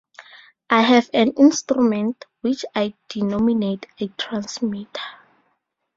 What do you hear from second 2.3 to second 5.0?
which I denominate a transmitter.